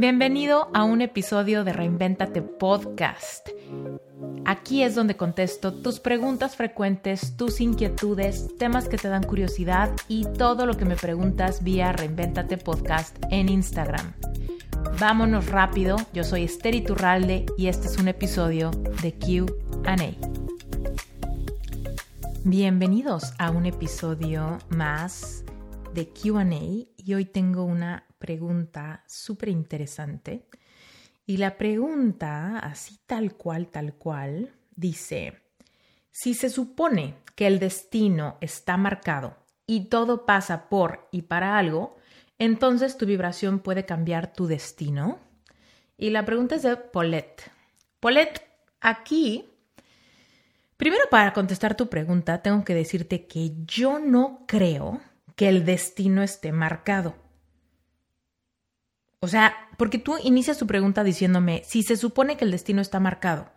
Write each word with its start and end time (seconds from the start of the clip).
Bienvenido 0.00 0.70
a 0.74 0.84
un 0.84 1.00
episodio 1.00 1.64
de 1.64 1.72
Reinventate 1.72 2.40
Podcast. 2.40 3.48
Aquí 4.44 4.84
es 4.84 4.94
donde 4.94 5.16
contesto 5.16 5.74
tus 5.74 5.98
preguntas 5.98 6.54
frecuentes, 6.54 7.36
tus 7.36 7.60
inquietudes, 7.60 8.56
temas 8.58 8.88
que 8.88 8.96
te 8.96 9.08
dan 9.08 9.24
curiosidad 9.24 9.90
y 10.06 10.24
todo 10.24 10.66
lo 10.66 10.76
que 10.76 10.84
me 10.84 10.94
preguntas 10.94 11.64
vía 11.64 11.90
Reinventate 11.90 12.58
Podcast 12.58 13.16
en 13.32 13.48
Instagram. 13.48 14.12
Vámonos 15.00 15.48
rápido, 15.48 15.96
yo 16.12 16.22
soy 16.22 16.44
Esther 16.44 16.76
Iturralde 16.76 17.46
y 17.56 17.66
este 17.66 17.88
es 17.88 17.98
un 17.98 18.06
episodio 18.06 18.70
de 19.02 19.18
QA. 19.18 19.96
Bienvenidos 22.44 23.34
a 23.38 23.50
un 23.50 23.66
episodio 23.66 24.58
más 24.68 25.44
de 25.92 26.08
QA 26.08 26.46
y 26.96 27.14
hoy 27.14 27.24
tengo 27.24 27.64
una 27.64 28.04
pregunta 28.18 29.04
súper 29.06 29.48
interesante. 29.48 30.46
Y 31.26 31.36
la 31.36 31.58
pregunta, 31.58 32.58
así 32.58 32.98
tal 33.06 33.34
cual, 33.34 33.68
tal 33.68 33.94
cual, 33.94 34.54
dice, 34.74 35.42
si 36.10 36.34
se 36.34 36.50
supone 36.50 37.16
que 37.34 37.46
el 37.46 37.58
destino 37.58 38.38
está 38.40 38.76
marcado 38.76 39.36
y 39.66 39.84
todo 39.90 40.26
pasa 40.26 40.68
por 40.68 41.08
y 41.12 41.22
para 41.22 41.58
algo, 41.58 41.96
entonces 42.38 42.96
tu 42.96 43.06
vibración 43.06 43.60
puede 43.60 43.84
cambiar 43.84 44.32
tu 44.32 44.46
destino. 44.46 45.18
Y 45.96 46.10
la 46.10 46.24
pregunta 46.24 46.54
es 46.54 46.62
de 46.62 46.76
Paulette. 46.76 47.50
Paulette, 48.00 48.42
aquí, 48.80 49.44
primero 50.76 51.04
para 51.10 51.32
contestar 51.32 51.76
tu 51.76 51.88
pregunta, 51.88 52.42
tengo 52.42 52.64
que 52.64 52.74
decirte 52.74 53.26
que 53.26 53.52
yo 53.66 53.98
no 53.98 54.44
creo 54.46 55.00
que 55.36 55.48
el 55.48 55.64
destino 55.64 56.22
esté 56.22 56.52
marcado. 56.52 57.27
O 59.20 59.28
sea, 59.28 59.54
porque 59.76 59.98
tú 59.98 60.16
inicias 60.22 60.58
tu 60.58 60.66
pregunta 60.66 61.02
diciéndome 61.02 61.62
si 61.64 61.82
se 61.82 61.96
supone 61.96 62.36
que 62.36 62.44
el 62.44 62.52
destino 62.52 62.80
está 62.80 63.00
marcado. 63.00 63.50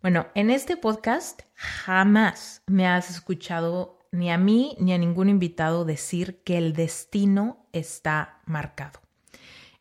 Bueno, 0.00 0.26
en 0.34 0.50
este 0.50 0.76
podcast 0.76 1.42
jamás 1.54 2.62
me 2.66 2.86
has 2.86 3.10
escuchado 3.10 3.98
ni 4.12 4.30
a 4.30 4.38
mí 4.38 4.76
ni 4.78 4.92
a 4.92 4.98
ningún 4.98 5.28
invitado 5.28 5.84
decir 5.84 6.42
que 6.44 6.58
el 6.58 6.72
destino 6.72 7.66
está 7.72 8.40
marcado. 8.46 9.00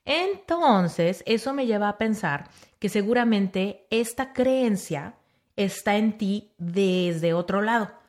Entonces, 0.06 1.24
eso 1.28 1.54
me 1.54 1.68
lleva 1.68 1.90
a 1.90 1.98
pensar 1.98 2.50
que 2.80 2.90
seguramente 2.90 3.86
esta 3.92 4.34
creencia 4.34 5.16
está 5.56 5.98
en 5.98 6.18
ti 6.18 6.54
desde 6.58 7.34
otro 7.34 7.62
lado. 7.62 8.01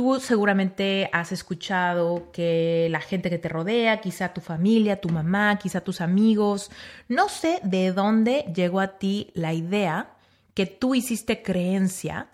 Tú 0.00 0.18
seguramente 0.18 1.10
has 1.12 1.30
escuchado 1.30 2.32
que 2.32 2.88
la 2.90 3.02
gente 3.02 3.28
que 3.28 3.36
te 3.36 3.50
rodea, 3.50 4.00
quizá 4.00 4.32
tu 4.32 4.40
familia, 4.40 4.98
tu 4.98 5.10
mamá, 5.10 5.58
quizá 5.58 5.82
tus 5.82 6.00
amigos, 6.00 6.70
no 7.08 7.28
sé 7.28 7.60
de 7.64 7.92
dónde 7.92 8.50
llegó 8.56 8.80
a 8.80 8.96
ti 8.96 9.30
la 9.34 9.52
idea 9.52 10.14
que 10.54 10.64
tú 10.64 10.94
hiciste 10.94 11.42
creencia 11.42 12.28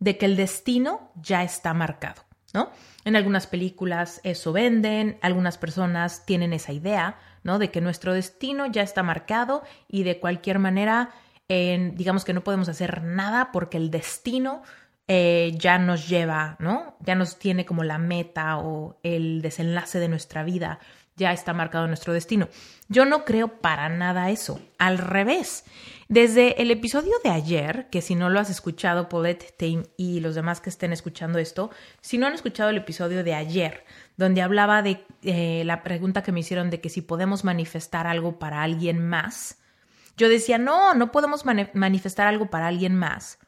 de 0.00 0.18
que 0.18 0.26
el 0.26 0.34
destino 0.34 1.12
ya 1.14 1.44
está 1.44 1.72
marcado, 1.74 2.22
¿no? 2.54 2.70
En 3.04 3.14
algunas 3.14 3.46
películas 3.46 4.20
eso 4.24 4.52
venden, 4.52 5.16
algunas 5.22 5.58
personas 5.58 6.26
tienen 6.26 6.52
esa 6.52 6.72
idea, 6.72 7.20
¿no? 7.44 7.60
De 7.60 7.70
que 7.70 7.80
nuestro 7.80 8.14
destino 8.14 8.66
ya 8.66 8.82
está 8.82 9.04
marcado 9.04 9.62
y 9.86 10.02
de 10.02 10.18
cualquier 10.18 10.58
manera, 10.58 11.10
digamos 11.48 12.24
que 12.24 12.32
no 12.32 12.42
podemos 12.42 12.68
hacer 12.68 13.04
nada 13.04 13.52
porque 13.52 13.76
el 13.76 13.92
destino 13.92 14.64
eh, 15.08 15.52
ya 15.56 15.78
nos 15.78 16.08
lleva, 16.08 16.56
¿no? 16.60 16.96
Ya 17.00 17.14
nos 17.14 17.38
tiene 17.38 17.66
como 17.66 17.84
la 17.84 17.98
meta 17.98 18.58
o 18.58 18.98
el 19.02 19.42
desenlace 19.42 19.98
de 19.98 20.08
nuestra 20.08 20.44
vida, 20.44 20.78
ya 21.16 21.32
está 21.32 21.52
marcado 21.52 21.86
nuestro 21.86 22.12
destino. 22.12 22.48
Yo 22.88 23.04
no 23.04 23.24
creo 23.24 23.60
para 23.60 23.88
nada 23.88 24.30
eso, 24.30 24.60
al 24.78 24.98
revés. 24.98 25.64
Desde 26.08 26.60
el 26.62 26.70
episodio 26.70 27.12
de 27.24 27.30
ayer, 27.30 27.88
que 27.90 28.02
si 28.02 28.14
no 28.14 28.30
lo 28.30 28.38
has 28.38 28.50
escuchado, 28.50 29.08
Paulette 29.08 29.56
Tame 29.56 29.84
y 29.96 30.20
los 30.20 30.34
demás 30.34 30.60
que 30.60 30.70
estén 30.70 30.92
escuchando 30.92 31.38
esto, 31.38 31.70
si 32.00 32.18
no 32.18 32.26
han 32.26 32.34
escuchado 32.34 32.70
el 32.70 32.76
episodio 32.76 33.24
de 33.24 33.34
ayer, 33.34 33.84
donde 34.16 34.42
hablaba 34.42 34.82
de 34.82 35.04
eh, 35.22 35.62
la 35.64 35.82
pregunta 35.82 36.22
que 36.22 36.32
me 36.32 36.40
hicieron 36.40 36.70
de 36.70 36.80
que 36.80 36.90
si 36.90 37.02
podemos 37.02 37.44
manifestar 37.44 38.06
algo 38.06 38.38
para 38.38 38.62
alguien 38.62 39.06
más, 39.06 39.58
yo 40.16 40.28
decía, 40.28 40.58
no, 40.58 40.94
no 40.94 41.10
podemos 41.10 41.44
manifestar 41.44 42.28
algo 42.28 42.50
para 42.50 42.68
alguien 42.68 42.94
más 42.94 43.38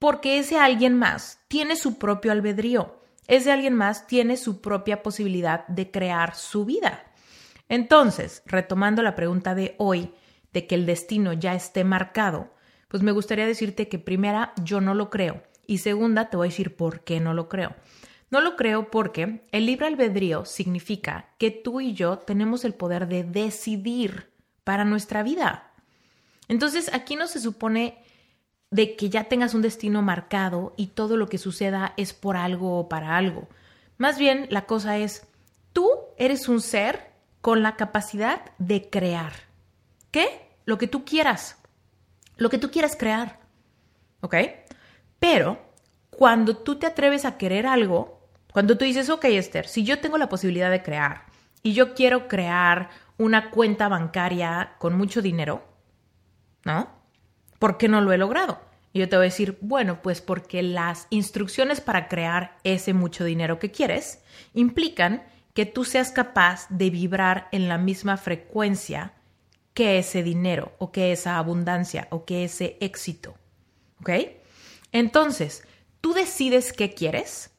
porque 0.00 0.38
ese 0.38 0.58
alguien 0.58 0.98
más 0.98 1.38
tiene 1.46 1.76
su 1.76 1.98
propio 1.98 2.32
albedrío, 2.32 3.00
ese 3.28 3.52
alguien 3.52 3.74
más 3.74 4.08
tiene 4.08 4.36
su 4.36 4.60
propia 4.60 5.04
posibilidad 5.04 5.64
de 5.68 5.92
crear 5.92 6.34
su 6.34 6.64
vida. 6.64 7.04
Entonces, 7.68 8.42
retomando 8.46 9.02
la 9.02 9.14
pregunta 9.14 9.54
de 9.54 9.76
hoy, 9.78 10.12
de 10.52 10.66
que 10.66 10.74
el 10.74 10.86
destino 10.86 11.34
ya 11.34 11.54
esté 11.54 11.84
marcado, 11.84 12.52
pues 12.88 13.04
me 13.04 13.12
gustaría 13.12 13.46
decirte 13.46 13.88
que 13.88 14.00
primera, 14.00 14.52
yo 14.64 14.80
no 14.80 14.94
lo 14.94 15.10
creo, 15.10 15.44
y 15.66 15.78
segunda, 15.78 16.30
te 16.30 16.36
voy 16.36 16.48
a 16.48 16.50
decir 16.50 16.74
por 16.74 17.04
qué 17.04 17.20
no 17.20 17.34
lo 17.34 17.48
creo. 17.48 17.76
No 18.30 18.40
lo 18.40 18.56
creo 18.56 18.90
porque 18.90 19.44
el 19.52 19.66
libre 19.66 19.86
albedrío 19.86 20.44
significa 20.44 21.34
que 21.38 21.50
tú 21.50 21.80
y 21.80 21.92
yo 21.92 22.18
tenemos 22.18 22.64
el 22.64 22.74
poder 22.74 23.06
de 23.06 23.22
decidir 23.22 24.32
para 24.64 24.84
nuestra 24.84 25.22
vida. 25.22 25.72
Entonces, 26.48 26.90
aquí 26.92 27.16
no 27.16 27.26
se 27.26 27.38
supone 27.38 28.02
de 28.70 28.96
que 28.96 29.10
ya 29.10 29.24
tengas 29.24 29.54
un 29.54 29.62
destino 29.62 30.02
marcado 30.02 30.74
y 30.76 30.88
todo 30.88 31.16
lo 31.16 31.28
que 31.28 31.38
suceda 31.38 31.92
es 31.96 32.12
por 32.12 32.36
algo 32.36 32.78
o 32.78 32.88
para 32.88 33.16
algo. 33.16 33.48
Más 33.98 34.18
bien, 34.18 34.46
la 34.50 34.66
cosa 34.66 34.96
es, 34.98 35.26
tú 35.72 35.88
eres 36.16 36.48
un 36.48 36.60
ser 36.60 37.10
con 37.40 37.62
la 37.62 37.76
capacidad 37.76 38.52
de 38.58 38.88
crear. 38.88 39.32
¿Qué? 40.10 40.50
Lo 40.64 40.78
que 40.78 40.86
tú 40.86 41.04
quieras. 41.04 41.58
Lo 42.36 42.48
que 42.48 42.58
tú 42.58 42.70
quieras 42.70 42.96
crear. 42.96 43.40
¿Ok? 44.20 44.36
Pero 45.18 45.58
cuando 46.10 46.56
tú 46.56 46.76
te 46.76 46.86
atreves 46.86 47.24
a 47.24 47.36
querer 47.36 47.66
algo, 47.66 48.28
cuando 48.52 48.76
tú 48.76 48.84
dices, 48.84 49.10
ok, 49.10 49.24
Esther, 49.26 49.66
si 49.66 49.84
yo 49.84 50.00
tengo 50.00 50.18
la 50.18 50.28
posibilidad 50.28 50.70
de 50.70 50.82
crear 50.82 51.24
y 51.62 51.72
yo 51.72 51.94
quiero 51.94 52.28
crear 52.28 52.90
una 53.18 53.50
cuenta 53.50 53.88
bancaria 53.88 54.74
con 54.78 54.96
mucho 54.96 55.22
dinero, 55.22 55.62
¿no? 56.64 56.99
¿Por 57.60 57.76
qué 57.76 57.88
no 57.88 58.00
lo 58.00 58.12
he 58.12 58.18
logrado? 58.18 58.58
Y 58.92 59.00
yo 59.00 59.08
te 59.08 59.16
voy 59.16 59.24
a 59.24 59.28
decir, 59.28 59.58
bueno, 59.60 60.00
pues 60.02 60.22
porque 60.22 60.62
las 60.62 61.06
instrucciones 61.10 61.82
para 61.82 62.08
crear 62.08 62.56
ese 62.64 62.94
mucho 62.94 63.22
dinero 63.22 63.58
que 63.58 63.70
quieres 63.70 64.20
implican 64.54 65.22
que 65.54 65.66
tú 65.66 65.84
seas 65.84 66.10
capaz 66.10 66.66
de 66.70 66.88
vibrar 66.88 67.48
en 67.52 67.68
la 67.68 67.76
misma 67.76 68.16
frecuencia 68.16 69.12
que 69.74 69.98
ese 69.98 70.22
dinero 70.22 70.72
o 70.78 70.90
que 70.90 71.12
esa 71.12 71.36
abundancia 71.36 72.08
o 72.10 72.24
que 72.24 72.44
ese 72.44 72.78
éxito. 72.80 73.36
¿Ok? 74.00 74.10
Entonces, 74.90 75.62
tú 76.00 76.14
decides 76.14 76.72
qué 76.72 76.94
quieres 76.94 77.50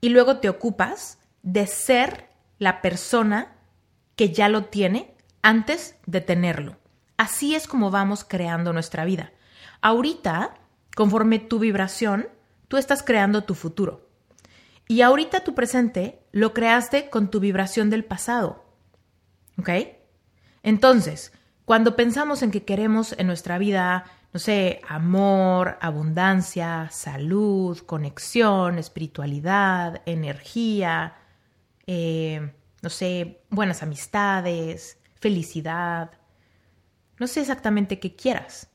y 0.00 0.08
luego 0.08 0.38
te 0.38 0.48
ocupas 0.48 1.18
de 1.42 1.68
ser 1.68 2.28
la 2.58 2.82
persona 2.82 3.56
que 4.16 4.32
ya 4.32 4.48
lo 4.48 4.64
tiene 4.64 5.14
antes 5.42 5.94
de 6.06 6.20
tenerlo. 6.20 6.81
Así 7.16 7.54
es 7.54 7.66
como 7.66 7.90
vamos 7.90 8.24
creando 8.24 8.72
nuestra 8.72 9.04
vida. 9.04 9.32
Ahorita, 9.80 10.54
conforme 10.94 11.38
tu 11.38 11.58
vibración, 11.58 12.28
tú 12.68 12.76
estás 12.76 13.02
creando 13.02 13.44
tu 13.44 13.54
futuro. 13.54 14.08
Y 14.88 15.02
ahorita 15.02 15.40
tu 15.44 15.54
presente 15.54 16.22
lo 16.32 16.52
creaste 16.52 17.10
con 17.10 17.30
tu 17.30 17.40
vibración 17.40 17.90
del 17.90 18.04
pasado. 18.04 18.64
¿Ok? 19.58 19.70
Entonces, 20.62 21.32
cuando 21.64 21.96
pensamos 21.96 22.42
en 22.42 22.50
que 22.50 22.64
queremos 22.64 23.14
en 23.18 23.26
nuestra 23.26 23.58
vida, 23.58 24.04
no 24.32 24.40
sé, 24.40 24.80
amor, 24.88 25.78
abundancia, 25.80 26.88
salud, 26.90 27.78
conexión, 27.78 28.78
espiritualidad, 28.78 30.02
energía, 30.06 31.16
eh, 31.86 32.52
no 32.80 32.90
sé, 32.90 33.42
buenas 33.50 33.82
amistades, 33.82 34.98
felicidad, 35.14 36.10
no 37.22 37.28
sé 37.28 37.42
exactamente 37.42 38.00
qué 38.00 38.16
quieras, 38.16 38.68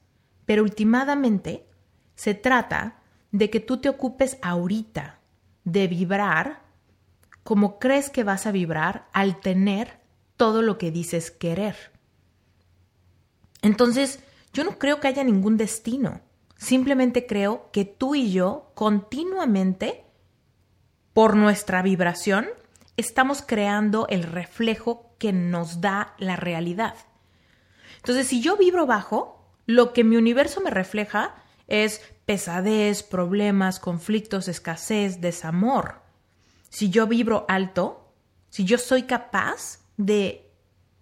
pero 0.46 0.64
últimamente 0.64 1.68
se 2.16 2.34
trata 2.34 3.02
de 3.34 3.50
que 3.50 3.60
tú 3.60 3.82
te 3.82 3.90
ocupes 3.90 4.38
ahorita 4.42 5.20
de 5.66 5.90
vibrar 5.90 6.62
como 7.44 7.78
crees 7.78 8.10
que 8.10 8.24
vas 8.24 8.48
a 8.48 8.54
vibrar 8.54 9.10
al 9.12 9.42
tener 9.42 10.00
todo 10.38 10.62
lo 10.62 10.78
que 10.78 10.92
dices 10.92 11.30
querer. 11.30 11.76
Entonces, 13.62 14.22
yo 14.54 14.64
no 14.64 14.80
creo 14.80 15.02
que 15.02 15.10
haya 15.10 15.26
ningún 15.26 15.58
destino. 15.58 16.22
Simplemente 16.56 17.28
creo 17.28 17.70
que 17.74 17.84
tú 17.84 18.16
y 18.16 18.32
yo 18.32 18.72
continuamente, 18.76 20.06
por 21.12 21.36
nuestra 21.36 21.82
vibración, 21.82 22.48
estamos 22.96 23.42
creando 23.42 24.08
el 24.08 24.24
reflejo 24.24 25.12
que 25.18 25.34
nos 25.34 25.82
da 25.82 26.16
la 26.18 26.38
realidad. 26.38 26.96
Entonces, 28.07 28.30
si 28.30 28.39
yo 28.39 28.56
vibro 28.56 28.86
bajo, 28.86 29.51
lo 29.65 29.92
que 29.92 30.06
mi 30.06 30.15
universo 30.15 30.62
me 30.62 30.69
refleja 30.69 31.36
es 31.68 32.01
pesadez, 32.25 33.04
problemas, 33.04 33.81
conflictos, 33.81 34.48
escasez, 34.48 35.19
desamor. 35.19 36.00
Si 36.69 36.89
yo 36.89 37.06
vibro 37.06 37.45
alto, 37.50 38.13
si 38.48 38.63
yo 38.63 38.77
soy 38.77 39.04
capaz 39.04 39.81
de 39.98 40.50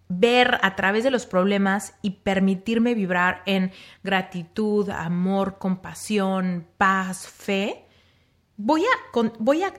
ver 0.08 0.58
a 0.64 0.76
través 0.76 1.04
de 1.04 1.12
los 1.12 1.28
problemas 1.28 1.94
y 2.02 2.10
permitirme 2.10 2.96
vibrar 2.96 3.44
en 3.46 3.72
gratitud, 4.02 4.90
amor, 4.90 5.60
compasión, 5.60 6.66
paz, 6.80 7.28
fe, 7.28 7.86
voy 8.58 8.82
a, 8.84 9.30
voy 9.38 9.62
a 9.62 9.76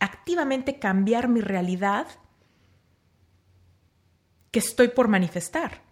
activamente 0.00 0.78
cambiar 0.78 1.28
mi 1.28 1.42
realidad 1.42 2.06
que 4.50 4.60
estoy 4.60 4.88
por 4.88 5.08
manifestar. 5.08 5.84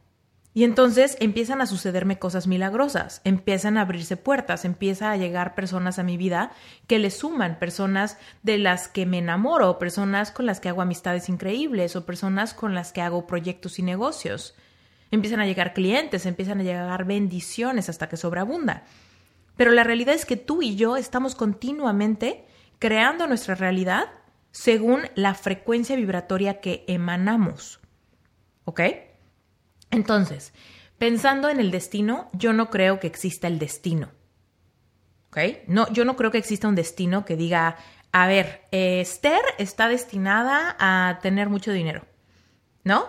Y 0.57 0.63
entonces 0.63 1.17
empiezan 1.19 1.61
a 1.61 1.67
sucederme 1.67 2.21
cosas 2.21 2.47
milagrosas, 2.47 3.21
empiezan 3.25 3.77
a 3.77 3.81
abrirse 3.81 4.17
puertas, 4.17 4.65
empieza 4.65 5.11
a 5.11 5.17
llegar 5.17 5.57
personas 5.57 5.99
a 5.99 6.05
mi 6.05 6.17
vida 6.17 6.53
que 6.87 7.01
le 7.01 7.11
suman, 7.11 7.59
personas 7.59 8.19
de 8.45 8.59
las 8.59 8.87
que 8.87 9.05
me 9.05 9.19
enamoro, 9.19 9.81
personas 9.81 10.31
con 10.31 10.47
las 10.47 10.61
que 10.61 10.69
hago 10.69 10.81
amistades 10.81 11.29
increíbles 11.29 11.97
o 11.97 12.07
personas 12.07 12.55
con 12.55 12.73
las 12.73 12.93
que 12.93 13.01
hago 13.01 13.27
proyectos 13.27 13.81
y 13.81 13.83
negocios. 13.83 14.55
Empiezan 15.11 15.41
a 15.41 15.47
llegar 15.47 15.75
clientes, 15.75 16.25
empiezan 16.25 16.61
a 16.61 16.63
llegar 16.63 17.05
bendiciones 17.05 17.89
hasta 17.89 18.09
que 18.09 18.17
sobreabunda. 18.17 18.85
Pero 19.57 19.73
la 19.73 19.83
realidad 19.83 20.15
es 20.15 20.25
que 20.25 20.37
tú 20.37 20.63
y 20.63 20.77
yo 20.77 20.97
estamos 20.97 21.35
continuamente 21.35 22.45
creando 22.79 23.27
nuestra 23.27 23.57
realidad 23.57 24.05
según 24.53 25.03
la 25.17 25.35
frecuencia 25.35 25.97
vibratoria 25.97 26.61
que 26.61 26.85
emanamos. 26.87 27.81
¿Ok? 28.65 28.81
Entonces, 29.95 30.53
pensando 30.99 31.49
en 31.49 31.61
el 31.61 31.71
destino, 31.71 32.29
yo 32.33 32.53
no 32.53 32.71
creo 32.71 33.01
que 33.01 33.07
exista 33.07 33.47
el 33.47 33.59
destino. 33.59 34.11
¿Ok? 35.29 35.39
No, 35.67 35.91
yo 35.93 36.05
no 36.05 36.17
creo 36.17 36.31
que 36.31 36.39
exista 36.39 36.69
un 36.69 36.75
destino 36.75 37.25
que 37.25 37.37
diga, 37.37 37.77
a 38.13 38.27
ver, 38.27 38.63
Esther 38.71 39.43
está 39.59 39.89
destinada 39.89 40.77
a 40.79 41.19
tener 41.21 41.49
mucho 41.49 41.73
dinero. 41.73 42.05
¿No? 42.85 43.07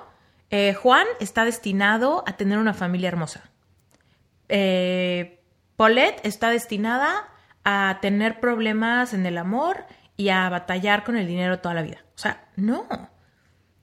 Eh, 0.50 0.74
Juan 0.74 1.06
está 1.20 1.44
destinado 1.44 2.24
a 2.26 2.38
tener 2.38 2.58
una 2.60 2.74
familia 2.74 3.10
hermosa. 3.10 3.50
Eh, 4.48 5.44
Paulette 5.76 6.26
está 6.26 6.50
destinada 6.50 7.28
a 7.64 7.98
tener 8.02 8.40
problemas 8.40 9.14
en 9.14 9.26
el 9.26 9.38
amor 9.38 9.86
y 10.18 10.30
a 10.30 10.48
batallar 10.50 11.04
con 11.04 11.18
el 11.18 11.28
dinero 11.28 11.60
toda 11.60 11.76
la 11.76 11.82
vida. 11.82 12.06
O 12.16 12.18
sea, 12.18 12.48
no. 12.56 12.88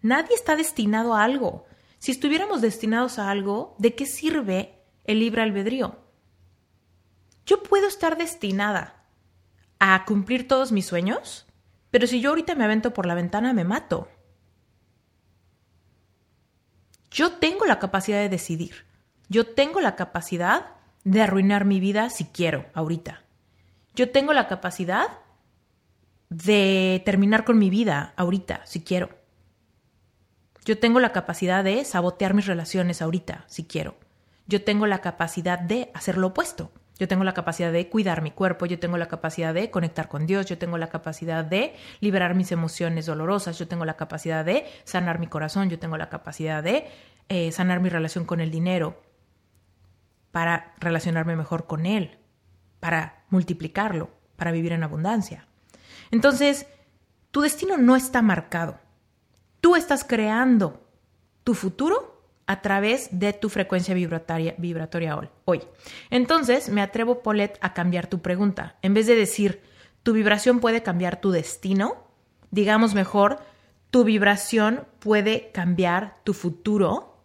Nadie 0.00 0.34
está 0.34 0.56
destinado 0.56 1.14
a 1.14 1.24
algo. 1.24 1.66
Si 2.02 2.10
estuviéramos 2.10 2.60
destinados 2.60 3.20
a 3.20 3.30
algo, 3.30 3.76
¿de 3.78 3.94
qué 3.94 4.06
sirve 4.06 4.82
el 5.04 5.20
libre 5.20 5.42
albedrío? 5.42 6.00
Yo 7.46 7.62
puedo 7.62 7.86
estar 7.86 8.18
destinada 8.18 9.04
a 9.78 10.04
cumplir 10.04 10.48
todos 10.48 10.72
mis 10.72 10.84
sueños, 10.84 11.46
pero 11.92 12.08
si 12.08 12.20
yo 12.20 12.30
ahorita 12.30 12.56
me 12.56 12.64
avento 12.64 12.92
por 12.92 13.06
la 13.06 13.14
ventana, 13.14 13.52
me 13.52 13.62
mato. 13.62 14.08
Yo 17.12 17.34
tengo 17.34 17.66
la 17.66 17.78
capacidad 17.78 18.18
de 18.18 18.28
decidir. 18.28 18.84
Yo 19.28 19.46
tengo 19.54 19.80
la 19.80 19.94
capacidad 19.94 20.70
de 21.04 21.22
arruinar 21.22 21.66
mi 21.66 21.78
vida 21.78 22.10
si 22.10 22.24
quiero, 22.24 22.66
ahorita. 22.74 23.22
Yo 23.94 24.10
tengo 24.10 24.32
la 24.32 24.48
capacidad 24.48 25.06
de 26.30 27.00
terminar 27.04 27.44
con 27.44 27.60
mi 27.60 27.70
vida 27.70 28.12
ahorita, 28.16 28.66
si 28.66 28.82
quiero. 28.82 29.21
Yo 30.64 30.78
tengo 30.78 31.00
la 31.00 31.12
capacidad 31.12 31.64
de 31.64 31.84
sabotear 31.84 32.34
mis 32.34 32.46
relaciones 32.46 33.02
ahorita, 33.02 33.44
si 33.48 33.64
quiero. 33.64 33.96
Yo 34.46 34.62
tengo 34.62 34.86
la 34.86 35.00
capacidad 35.00 35.58
de 35.58 35.90
hacer 35.94 36.18
lo 36.18 36.28
opuesto. 36.28 36.70
Yo 36.98 37.08
tengo 37.08 37.24
la 37.24 37.34
capacidad 37.34 37.72
de 37.72 37.88
cuidar 37.88 38.22
mi 38.22 38.30
cuerpo, 38.30 38.66
yo 38.66 38.78
tengo 38.78 38.96
la 38.96 39.08
capacidad 39.08 39.52
de 39.52 39.70
conectar 39.70 40.08
con 40.08 40.26
Dios, 40.26 40.46
yo 40.46 40.58
tengo 40.58 40.78
la 40.78 40.88
capacidad 40.88 41.44
de 41.44 41.74
liberar 42.00 42.36
mis 42.36 42.52
emociones 42.52 43.06
dolorosas, 43.06 43.58
yo 43.58 43.66
tengo 43.66 43.84
la 43.84 43.96
capacidad 43.96 44.44
de 44.44 44.66
sanar 44.84 45.18
mi 45.18 45.26
corazón, 45.26 45.68
yo 45.68 45.80
tengo 45.80 45.96
la 45.96 46.10
capacidad 46.10 46.62
de 46.62 46.86
eh, 47.28 47.50
sanar 47.50 47.80
mi 47.80 47.88
relación 47.88 48.24
con 48.24 48.40
el 48.40 48.52
dinero 48.52 49.02
para 50.30 50.74
relacionarme 50.78 51.34
mejor 51.34 51.66
con 51.66 51.86
Él, 51.86 52.18
para 52.78 53.24
multiplicarlo, 53.30 54.10
para 54.36 54.52
vivir 54.52 54.72
en 54.72 54.84
abundancia. 54.84 55.46
Entonces, 56.10 56.66
tu 57.32 57.40
destino 57.40 57.78
no 57.78 57.96
está 57.96 58.22
marcado. 58.22 58.78
Tú 59.62 59.76
estás 59.76 60.02
creando 60.02 60.82
tu 61.44 61.54
futuro 61.54 62.26
a 62.46 62.60
través 62.62 63.08
de 63.12 63.32
tu 63.32 63.48
frecuencia 63.48 63.94
vibratoria, 63.94 65.20
hoy. 65.44 65.62
Entonces, 66.10 66.68
me 66.68 66.82
atrevo, 66.82 67.22
Paulette, 67.22 67.58
a 67.60 67.72
cambiar 67.72 68.08
tu 68.08 68.20
pregunta. 68.20 68.76
En 68.82 68.92
vez 68.92 69.06
de 69.06 69.14
decir, 69.14 69.62
tu 70.02 70.12
vibración 70.14 70.58
puede 70.58 70.82
cambiar 70.82 71.20
tu 71.20 71.30
destino, 71.30 72.08
digamos 72.50 72.94
mejor, 72.94 73.38
tu 73.90 74.02
vibración 74.02 74.84
puede 74.98 75.52
cambiar 75.52 76.18
tu 76.24 76.34
futuro. 76.34 77.22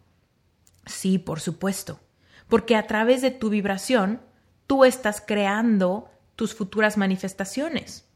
Sí, 0.85 1.17
por 1.17 1.39
supuesto. 1.39 1.99
Porque 2.47 2.75
a 2.75 2.85
través 2.85 3.23
de 3.23 3.31
tu 3.31 3.49
vibración, 3.49 4.21
tú 4.67 4.85
estás 4.85 5.21
creando 5.25 6.11
tus 6.35 6.53
futuras 6.53 6.97
manifestaciones. 6.97 8.06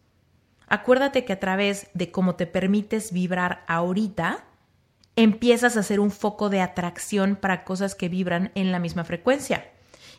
Acuérdate 0.72 1.26
que 1.26 1.34
a 1.34 1.40
través 1.42 1.90
de 1.94 2.12
cómo 2.12 2.36
te 2.36 2.48
permites 2.48 3.12
vibrar 3.12 3.66
ahorita, 3.68 4.46
empiezas 5.18 5.76
a 5.76 5.82
hacer 5.82 6.00
un 6.00 6.12
foco 6.12 6.50
de 6.50 6.62
atracción 6.62 7.36
para 7.36 7.66
cosas 7.66 7.94
que 7.94 8.08
vibran 8.08 8.54
en 8.56 8.72
la 8.72 8.80
misma 8.80 9.04
frecuencia. 9.04 9.70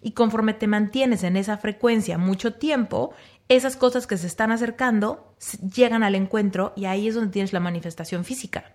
Y 0.02 0.10
conforme 0.10 0.52
te 0.52 0.66
mantienes 0.66 1.22
en 1.22 1.38
esa 1.38 1.56
frecuencia 1.56 2.18
mucho 2.18 2.52
tiempo, 2.52 3.14
esas 3.48 3.76
cosas 3.76 4.06
que 4.06 4.18
se 4.18 4.26
están 4.26 4.52
acercando 4.52 5.34
llegan 5.74 6.02
al 6.02 6.16
encuentro 6.16 6.74
y 6.76 6.84
ahí 6.84 7.08
es 7.08 7.14
donde 7.14 7.32
tienes 7.32 7.54
la 7.54 7.60
manifestación 7.60 8.22
física. 8.26 8.72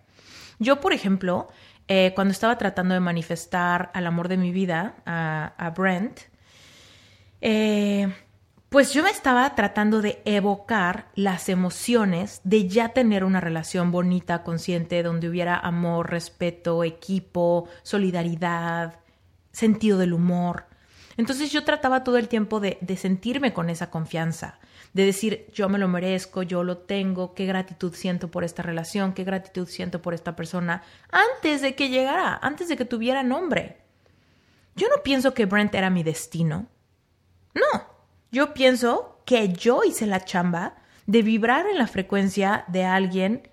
Yo, 0.58 0.82
por 0.82 0.94
ejemplo, 0.94 1.48
eh, 1.88 2.12
cuando 2.16 2.32
estaba 2.32 2.58
tratando 2.58 2.96
de 2.96 3.02
manifestar 3.02 3.92
al 3.94 4.08
amor 4.08 4.30
de 4.30 4.38
mi 4.38 4.52
vida, 4.52 4.96
a, 5.06 5.74
Brent, 5.78 6.22
eh, 7.40 8.12
pues 8.70 8.94
yo 8.94 9.02
me 9.02 9.10
estaba 9.10 9.56
tratando 9.56 10.02
de 10.02 10.22
evocar 10.26 11.08
las 11.16 11.48
emociones 11.48 12.42
de 12.44 12.68
ya 12.68 12.90
tener 12.90 13.24
una 13.24 13.40
relación 13.40 13.92
bonita, 13.92 14.44
consciente, 14.44 15.04
donde 15.04 15.30
hubiera 15.30 15.58
amor, 15.58 16.12
respeto, 16.12 16.84
equipo, 16.84 17.70
solidaridad, 17.84 19.00
sentido 19.54 19.98
del 19.98 20.12
humor. 20.12 20.66
Entonces 21.16 21.52
yo 21.52 21.64
trataba 21.64 22.04
todo 22.04 22.18
el 22.18 22.28
tiempo 22.28 22.60
de, 22.60 22.78
sentirme 22.98 23.54
con 23.54 23.70
esa 23.70 23.90
confianza, 23.90 24.60
de 24.94 25.06
decir, 25.06 25.48
yo 25.54 25.70
me 25.70 25.80
lo 25.80 25.88
merezco, 25.88 26.44
yo 26.44 26.64
lo 26.64 26.78
tengo, 26.78 27.34
qué 27.34 27.46
gratitud 27.46 27.94
siento 27.94 28.30
por 28.30 28.44
esta 28.44 28.64
relación, 28.64 29.14
qué 29.14 29.24
gratitud 29.24 29.68
siento 29.68 30.02
por 30.02 30.14
esta 30.14 30.36
persona, 30.36 30.84
antes 31.10 31.62
de 31.62 31.74
que 31.74 31.90
llegara, 31.90 32.38
antes 32.42 32.68
de 32.68 32.76
que 32.76 32.86
tuviera 32.86 33.24
nombre. 33.24 33.78
Yo 34.76 34.90
no 34.90 35.02
pienso 35.04 35.34
que 35.34 35.46
Brent 35.46 35.74
era 35.74 35.90
mi 35.90 36.04
destino. 36.04 36.68
No, 37.56 37.87
yo 38.38 38.54
pienso 38.54 39.20
que 39.26 39.52
yo 39.52 39.84
hice 39.84 40.06
la 40.06 40.24
chamba 40.24 40.76
de 41.08 41.24
vibrar 41.24 41.66
en 41.66 41.80
la 41.80 41.88
frecuencia 41.88 42.66
de 42.68 42.86
alguien 42.86 43.50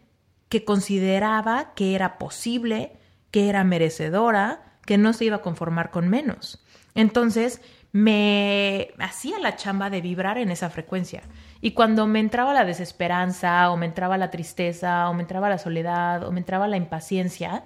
que 0.51 0.67
consideraba 0.67 1.73
que 1.75 1.95
era 1.95 2.19
posible, 2.19 2.93
que 3.31 3.49
era 3.49 3.65
merecedora, 3.65 4.77
que 4.85 4.99
no 4.99 5.15
se 5.15 5.25
iba 5.25 5.37
a 5.37 5.41
conformar 5.41 5.91
con 5.91 6.11
menos. 6.11 6.63
Entonces 6.95 7.63
me 7.93 8.91
hacía 8.99 9.39
la 9.39 9.57
chamba 9.57 9.89
de 9.89 10.03
vibrar 10.03 10.37
en 10.37 10.51
esa 10.51 10.69
frecuencia. 10.69 11.23
Y 11.63 11.71
cuando 11.71 12.07
me 12.07 12.21
entraba 12.21 12.53
la 12.53 12.67
desesperanza, 12.67 13.71
o 13.71 13.79
me 13.79 13.87
entraba 13.87 14.19
la 14.19 14.31
tristeza, 14.31 15.09
o 15.09 15.15
me 15.15 15.23
entraba 15.23 15.49
la 15.49 15.57
soledad, 15.57 16.27
o 16.27 16.31
me 16.31 16.41
entraba 16.41 16.69
la 16.69 16.77
impaciencia, 16.77 17.65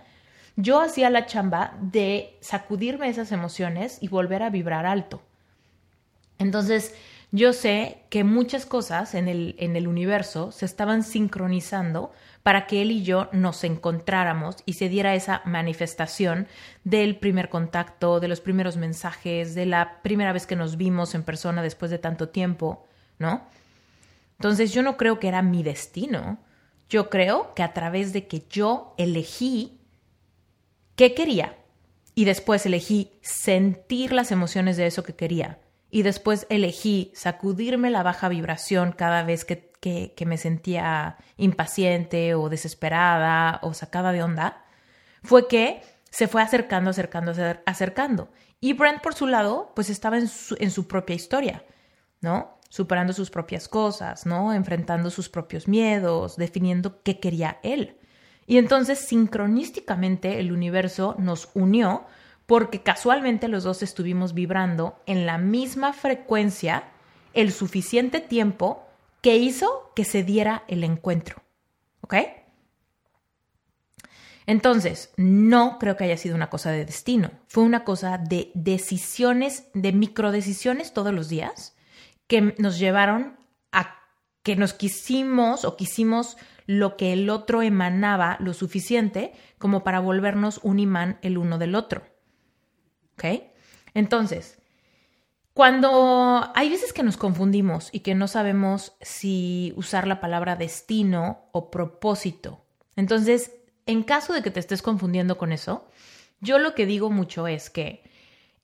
yo 0.55 0.81
hacía 0.81 1.11
la 1.11 1.27
chamba 1.27 1.75
de 1.81 2.39
sacudirme 2.43 3.09
esas 3.09 3.33
emociones 3.33 3.99
y 4.01 4.07
volver 4.07 4.45
a 4.45 4.51
vibrar 4.51 4.87
alto. 4.87 5.21
Entonces, 6.39 6.95
yo 7.31 7.53
sé 7.53 8.05
que 8.09 8.25
muchas 8.25 8.65
cosas 8.65 9.15
en 9.15 9.29
el, 9.29 9.55
en 9.59 9.77
el 9.77 9.87
universo 9.87 10.51
se 10.51 10.65
estaban 10.65 11.03
sincronizando 11.03 12.11
para 12.43 12.67
que 12.67 12.81
él 12.81 12.91
y 12.91 13.03
yo 13.03 13.29
nos 13.33 13.65
encontráramos 13.65 14.57
y 14.65 14.75
se 14.75 14.89
diera 14.89 15.15
esa 15.15 15.43
manifestación 15.45 16.49
del 16.85 17.19
primer 17.19 17.51
contacto, 17.51 18.21
de 18.21 18.29
los 18.29 18.41
primeros 18.41 18.79
mensajes, 18.79 19.55
de 19.55 19.67
la 19.67 20.01
primera 20.01 20.33
vez 20.33 20.47
que 20.47 20.57
nos 20.57 20.79
vimos 20.79 21.15
en 21.15 21.23
persona 21.23 21.61
después 21.61 21.91
de 21.91 21.99
tanto 21.99 22.31
tiempo, 22.31 22.87
¿no? 23.19 23.43
Entonces 24.39 24.73
yo 24.73 24.83
no 24.83 24.97
creo 24.97 25.19
que 25.19 25.29
era 25.29 25.43
mi 25.43 25.63
destino, 25.63 26.39
yo 26.89 27.11
creo 27.11 27.53
que 27.55 27.63
a 27.63 27.75
través 27.75 28.15
de 28.15 28.27
que 28.27 28.45
yo 28.49 28.95
elegí 28.97 29.79
qué 30.97 31.13
quería 31.13 31.59
y 32.15 32.25
después 32.25 32.65
elegí 32.65 33.11
sentir 33.21 34.13
las 34.13 34.33
emociones 34.33 34.79
de 34.79 34.87
eso 34.87 35.03
que 35.03 35.15
quería 35.15 35.59
y 35.91 36.03
después 36.03 36.47
elegí 36.51 37.13
sacudirme 37.15 37.91
la 37.91 38.03
baja 38.03 38.29
vibración 38.29 38.93
cada 38.93 39.23
vez 39.23 39.45
que, 39.45 39.71
que, 39.81 40.27
me 40.27 40.37
sentía 40.37 41.17
impaciente 41.37 42.35
o 42.35 42.49
desesperada 42.49 43.61
o 43.63 43.73
sacada 43.75 44.13
de 44.13 44.23
onda, 44.23 44.65
fue 45.23 45.49
que 45.49 45.83
se 46.11 46.29
fue 46.29 46.43
acercando, 46.43 46.91
acercando, 46.91 47.33
acercando. 47.65 48.31
Y 48.61 48.73
Brent, 48.73 49.01
por 49.01 49.15
su 49.15 49.27
lado, 49.27 49.73
pues 49.75 49.89
estaba 49.89 50.19
en 50.19 50.29
su, 50.29 50.57
en 50.59 50.71
su 50.71 50.87
propia 50.87 51.15
historia, 51.15 51.65
¿no? 52.21 52.59
Superando 52.69 53.13
sus 53.13 53.31
propias 53.31 53.69
cosas, 53.69 54.27
¿no? 54.27 54.53
Enfrentando 54.53 55.11
sus 55.11 55.29
propios 55.29 55.69
miedos, 55.69 56.37
definiendo 56.37 57.03
qué 57.03 57.19
quería 57.19 57.61
él. 57.63 57.97
Y 58.47 58.59
entonces 58.59 58.99
sincronísticamente 58.99 60.41
el 60.41 60.53
universo 60.53 61.15
nos 61.19 61.51
unió 61.55 62.07
porque 62.49 62.81
casualmente 62.81 63.47
los 63.47 63.63
dos 63.65 63.83
estuvimos 63.83 64.33
vibrando 64.33 65.03
en 65.05 65.27
la 65.27 65.37
misma 65.37 65.93
frecuencia 65.93 66.85
el 67.35 67.53
suficiente 67.53 68.21
tiempo 68.21 68.89
que 69.21 69.37
hizo 69.37 69.93
que 69.95 70.07
se 70.07 70.23
diera 70.23 70.65
el 70.67 70.83
encuentro. 70.83 71.43
¿Ok? 72.01 72.15
Entonces, 74.47 75.13
no 75.19 75.79
creo 75.79 75.99
que 75.99 76.05
haya 76.05 76.17
sido 76.17 76.35
una 76.35 76.49
cosa 76.49 76.71
de 76.71 76.87
destino, 76.87 77.33
fue 77.49 77.65
una 77.65 77.85
cosa 77.85 78.17
de 78.17 78.51
decisiones, 78.55 79.69
de 79.75 79.93
microdecisiones 79.93 80.95
todos 80.95 81.13
los 81.13 81.29
días 81.29 81.77
que 82.29 82.55
nos 82.57 82.79
llevaron 82.79 83.37
a 83.73 83.99
que 84.43 84.57
nos 84.57 84.73
quisimos 84.73 85.67
o 85.67 85.77
quisimos 85.77 86.39
lo 86.65 86.97
que 86.97 87.13
el 87.13 87.29
otro 87.29 87.61
emanaba 87.61 88.39
lo 88.41 88.55
suficiente 88.55 89.35
como 89.59 89.85
para 89.85 90.01
volvernos 90.01 90.61
un 90.63 90.79
imán 90.79 91.19
el 91.21 91.37
uno 91.37 91.59
del 91.59 91.75
otro. 91.75 92.18
¿Ok? 93.19 93.43
Entonces, 93.95 94.59
cuando 95.55 96.53
hay 96.55 96.71
veces 96.71 96.93
que 96.93 97.03
nos 97.03 97.17
confundimos 97.17 97.89
y 97.91 98.01
que 98.01 98.15
no 98.15 98.29
sabemos 98.29 98.93
si 99.01 99.73
usar 99.77 100.07
la 100.07 100.21
palabra 100.21 100.55
destino 100.55 101.49
o 101.51 101.69
propósito, 101.69 102.65
entonces 102.95 103.51
en 103.87 104.05
caso 104.05 104.33
de 104.33 104.43
que 104.43 104.53
te 104.53 104.61
estés 104.61 104.83
confundiendo 104.83 105.37
con 105.37 105.51
eso, 105.51 105.89
yo 106.41 106.61
lo 106.61 106.77
que 106.77 106.87
digo 106.87 107.11
mucho 107.11 107.49
es 107.49 107.71
que 107.71 108.05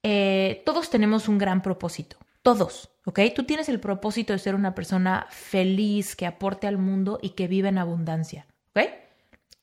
eh, 0.05 0.63
todos 0.65 0.89
tenemos 0.89 1.27
un 1.29 1.39
gran 1.39 1.63
propósito, 1.63 2.17
todos, 2.43 2.91
¿ok? 3.07 3.19
Tú 3.35 3.43
tienes 3.43 3.69
el 3.69 3.81
propósito 3.81 4.33
de 4.33 4.39
ser 4.39 4.55
una 4.55 4.77
persona 4.77 5.27
feliz, 5.31 6.15
que 6.15 6.27
aporte 6.27 6.69
al 6.69 6.79
mundo 6.79 7.19
y 7.21 7.31
que 7.31 7.49
vive 7.49 7.71
en 7.71 7.79
abundancia, 7.79 8.47
¿ok? 8.71 8.85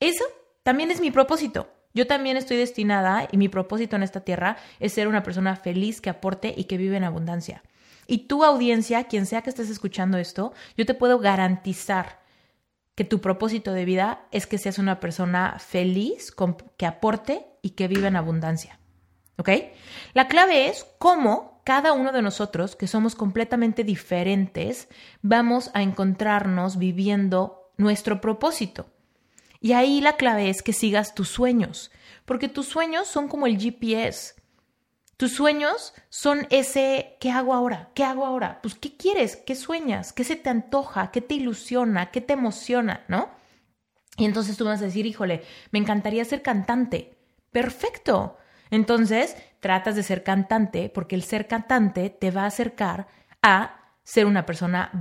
Eso 0.01 0.25
también 0.63 0.91
es 0.91 1.00
mi 1.00 1.12
propósito. 1.12 1.69
Yo 1.93 2.07
también 2.07 2.38
estoy 2.38 2.57
destinada 2.57 3.27
y 3.31 3.38
mi 3.38 3.50
propósito 3.50 3.95
en 3.95 4.03
esta 4.03 4.21
tierra 4.21 4.57
es 4.79 4.93
ser 4.93 5.07
una 5.07 5.24
persona 5.24 5.55
feliz, 5.55 6.01
que 6.01 6.10
aporte 6.10 6.53
y 6.55 6.65
que 6.65 6.77
vive 6.77 6.98
en 6.98 7.03
abundancia. 7.03 7.63
Y 8.07 8.27
tu 8.27 8.43
audiencia, 8.43 9.05
quien 9.05 9.25
sea 9.25 9.41
que 9.41 9.50
estés 9.50 9.69
escuchando 9.69 10.17
esto, 10.17 10.53
yo 10.77 10.86
te 10.86 10.93
puedo 10.93 11.19
garantizar 11.19 12.21
que 12.95 13.03
tu 13.03 13.21
propósito 13.21 13.74
de 13.74 13.86
vida 13.86 14.27
es 14.31 14.48
que 14.48 14.57
seas 14.57 14.77
una 14.77 15.00
persona 15.00 15.57
feliz, 15.60 16.33
que 16.77 16.86
aporte 16.86 17.48
y 17.62 17.71
que 17.71 17.88
viva 17.88 18.07
en 18.07 18.15
abundancia. 18.15 18.79
¿Ok? 19.38 19.50
La 20.13 20.27
clave 20.27 20.67
es 20.67 20.86
cómo 21.00 21.62
cada 21.63 21.93
uno 21.93 22.12
de 22.12 22.21
nosotros, 22.21 22.75
que 22.75 22.88
somos 22.88 23.15
completamente 23.15 23.83
diferentes, 23.83 24.88
vamos 25.21 25.71
a 25.74 25.81
encontrarnos 25.81 26.77
viviendo 26.77 27.71
nuestro 27.77 28.19
propósito. 28.19 28.88
Y 29.62 29.74
ahí 29.74 30.01
la 30.01 30.18
clave 30.18 30.50
es 30.50 30.63
que 30.63 30.74
sigas 30.74 31.15
tus 31.15 31.30
sueños, 31.30 31.91
porque 32.25 32.50
tus 32.50 32.68
sueños 32.68 33.08
son 33.08 33.27
como 33.27 33.46
el 33.48 33.60
GPS. 33.60 34.34
Tus 35.15 35.34
sueños 35.34 35.94
son 36.10 36.48
ese, 36.50 37.15
¿qué 37.20 37.30
hago 37.30 37.53
ahora? 37.53 37.91
¿Qué 37.94 38.03
hago 38.03 38.25
ahora? 38.25 38.60
Pues, 38.63 38.74
¿qué 38.74 38.98
quieres? 38.98 39.36
¿Qué 39.36 39.56
sueñas? 39.56 40.13
¿Qué 40.13 40.24
se 40.24 40.36
te 40.36 40.50
antoja? 40.50 41.12
¿Qué 41.12 41.22
te 41.22 41.36
ilusiona? 41.36 42.10
¿Qué 42.10 42.22
te 42.22 42.34
emociona? 42.34 43.06
¿No? 43.08 43.30
Y 44.18 44.25
entonces 44.25 44.58
tú 44.58 44.65
vas 44.65 44.82
a 44.82 44.86
decir, 44.86 45.06
híjole, 45.06 45.44
me 45.70 45.77
encantaría 45.77 46.25
ser 46.25 46.41
cantante. 46.41 47.20
Perfecto. 47.51 48.38
Entonces, 48.72 49.38
tratas 49.60 49.96
de 49.96 50.01
ser 50.01 50.24
cantante 50.24 50.89
porque 50.89 51.15
el 51.15 51.22
ser 51.22 51.48
cantante 51.48 52.10
te 52.10 52.32
va 52.32 52.44
a 52.44 52.48
acercar 52.48 53.08
a 53.44 53.94
ser 54.03 54.25
una 54.25 54.46
persona 54.46 54.91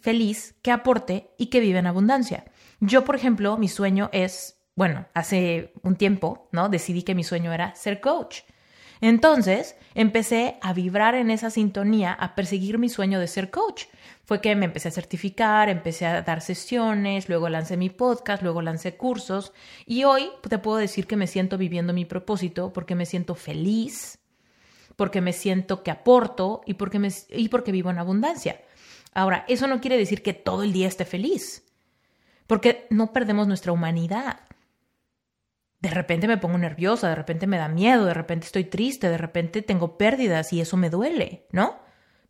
feliz, 0.00 0.54
que 0.62 0.70
aporte 0.70 1.30
y 1.36 1.46
que 1.46 1.60
vive 1.60 1.80
en 1.80 1.86
abundancia. 1.86 2.44
Yo, 2.80 3.04
por 3.04 3.16
ejemplo, 3.16 3.56
mi 3.56 3.68
sueño 3.68 4.10
es, 4.12 4.60
bueno, 4.74 5.06
hace 5.14 5.72
un 5.82 5.96
tiempo, 5.96 6.48
¿no? 6.52 6.68
Decidí 6.68 7.02
que 7.02 7.14
mi 7.14 7.24
sueño 7.24 7.52
era 7.52 7.74
ser 7.74 8.00
coach. 8.00 8.40
Entonces 9.00 9.76
empecé 9.94 10.56
a 10.62 10.72
vibrar 10.72 11.14
en 11.14 11.30
esa 11.30 11.50
sintonía, 11.50 12.12
a 12.12 12.34
perseguir 12.34 12.78
mi 12.78 12.88
sueño 12.88 13.20
de 13.20 13.28
ser 13.28 13.50
coach. 13.50 13.84
Fue 14.24 14.40
que 14.40 14.56
me 14.56 14.64
empecé 14.64 14.88
a 14.88 14.92
certificar, 14.92 15.68
empecé 15.68 16.06
a 16.06 16.22
dar 16.22 16.40
sesiones, 16.40 17.28
luego 17.28 17.48
lancé 17.48 17.76
mi 17.76 17.90
podcast, 17.90 18.42
luego 18.42 18.62
lancé 18.62 18.96
cursos 18.96 19.52
y 19.84 20.04
hoy 20.04 20.30
te 20.48 20.58
puedo 20.58 20.78
decir 20.78 21.06
que 21.06 21.16
me 21.16 21.26
siento 21.26 21.58
viviendo 21.58 21.92
mi 21.92 22.04
propósito 22.04 22.72
porque 22.72 22.94
me 22.94 23.06
siento 23.06 23.34
feliz, 23.34 24.18
porque 24.96 25.20
me 25.20 25.32
siento 25.32 25.82
que 25.82 25.90
aporto 25.90 26.62
y 26.66 26.74
porque, 26.74 26.98
me, 26.98 27.10
y 27.30 27.48
porque 27.48 27.72
vivo 27.72 27.90
en 27.90 27.98
abundancia. 27.98 28.60
Ahora, 29.12 29.44
eso 29.48 29.66
no 29.66 29.80
quiere 29.80 29.96
decir 29.96 30.22
que 30.22 30.34
todo 30.34 30.62
el 30.62 30.72
día 30.72 30.88
esté 30.88 31.04
feliz, 31.04 31.65
porque 32.46 32.86
no 32.90 33.12
perdemos 33.12 33.46
nuestra 33.46 33.72
humanidad 33.72 34.40
de 35.80 35.90
repente 35.90 36.26
me 36.26 36.38
pongo 36.38 36.58
nerviosa, 36.58 37.08
de 37.08 37.14
repente 37.14 37.46
me 37.46 37.58
da 37.58 37.68
miedo, 37.68 38.06
de 38.06 38.14
repente 38.14 38.46
estoy 38.46 38.64
triste, 38.64 39.08
de 39.08 39.18
repente 39.18 39.62
tengo 39.62 39.96
pérdidas 39.98 40.52
y 40.52 40.60
eso 40.60 40.76
me 40.76 40.90
duele, 40.90 41.46
¿no? 41.52 41.78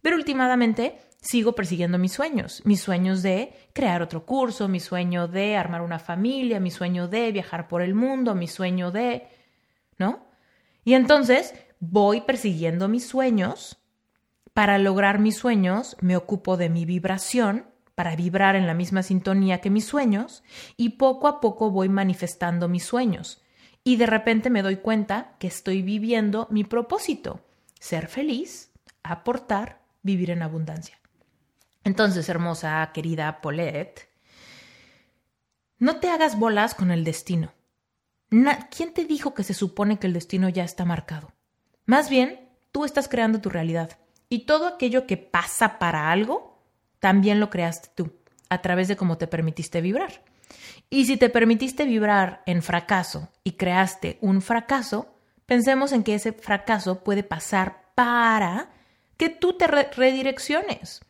Pero 0.02 0.16
últimamente 0.16 0.98
sigo 1.20 1.54
persiguiendo 1.54 1.98
mis 1.98 2.12
sueños, 2.12 2.60
mis 2.64 2.80
sueños 2.80 3.22
de 3.22 3.54
crear 3.72 4.02
otro 4.02 4.26
curso, 4.26 4.68
mi 4.68 4.80
sueño 4.80 5.26
de 5.28 5.56
armar 5.56 5.80
una 5.80 5.98
familia, 5.98 6.60
mi 6.60 6.70
sueño 6.70 7.08
de 7.08 7.32
viajar 7.32 7.66
por 7.66 7.82
el 7.82 7.94
mundo, 7.94 8.34
mi 8.34 8.46
sueño 8.46 8.90
de, 8.90 9.28
¿no? 9.98 10.26
Y 10.84 10.94
entonces 10.94 11.54
voy 11.80 12.20
persiguiendo 12.20 12.88
mis 12.88 13.06
sueños. 13.06 13.78
Para 14.52 14.78
lograr 14.78 15.18
mis 15.18 15.36
sueños 15.36 15.96
me 16.00 16.16
ocupo 16.16 16.56
de 16.56 16.68
mi 16.68 16.84
vibración, 16.84 17.66
para 17.96 18.14
vibrar 18.14 18.54
en 18.54 18.68
la 18.68 18.74
misma 18.74 19.02
sintonía 19.02 19.60
que 19.60 19.70
mis 19.70 19.86
sueños, 19.86 20.44
y 20.76 20.90
poco 20.90 21.26
a 21.26 21.40
poco 21.40 21.72
voy 21.72 21.88
manifestando 21.88 22.68
mis 22.68 22.84
sueños 22.84 23.42
y 23.86 23.98
de 23.98 24.06
repente 24.06 24.50
me 24.50 24.62
doy 24.62 24.78
cuenta 24.78 25.36
que 25.38 25.46
estoy 25.46 25.80
viviendo 25.80 26.48
mi 26.50 26.64
propósito, 26.64 27.46
ser 27.78 28.08
feliz, 28.08 28.72
aportar, 29.04 29.80
vivir 30.02 30.32
en 30.32 30.42
abundancia. 30.42 30.98
Entonces, 31.84 32.28
hermosa, 32.28 32.90
querida 32.92 33.40
Paulette, 33.40 34.08
no 35.78 36.00
te 36.00 36.10
hagas 36.10 36.36
bolas 36.36 36.74
con 36.74 36.90
el 36.90 37.04
destino. 37.04 37.52
¿Quién 38.76 38.92
te 38.92 39.04
dijo 39.04 39.34
que 39.34 39.44
se 39.44 39.54
supone 39.54 40.00
que 40.00 40.08
el 40.08 40.14
destino 40.14 40.48
ya 40.48 40.64
está 40.64 40.84
marcado? 40.84 41.32
Más 41.84 42.10
bien, 42.10 42.50
tú 42.72 42.84
estás 42.84 43.06
creando 43.06 43.40
tu 43.40 43.50
realidad. 43.50 44.00
Y 44.28 44.46
todo 44.46 44.66
aquello 44.66 45.06
que 45.06 45.16
pasa 45.16 45.78
para 45.78 46.10
algo, 46.10 46.55
también 47.00 47.40
lo 47.40 47.50
creaste 47.50 47.90
tú, 47.94 48.12
a 48.48 48.62
través 48.62 48.88
de 48.88 48.96
cómo 48.96 49.18
te 49.18 49.26
permitiste 49.26 49.80
vibrar. 49.80 50.22
Y 50.90 51.06
si 51.06 51.16
te 51.16 51.30
permitiste 51.30 51.84
vibrar 51.84 52.42
en 52.46 52.62
fracaso 52.62 53.28
y 53.42 53.52
creaste 53.52 54.18
un 54.20 54.40
fracaso, 54.40 55.14
pensemos 55.46 55.92
en 55.92 56.04
que 56.04 56.14
ese 56.14 56.32
fracaso 56.32 57.02
puede 57.02 57.22
pasar 57.22 57.86
para 57.94 58.70
que 59.16 59.30
tú 59.30 59.54
te 59.54 59.66
redirecciones, 59.66 61.00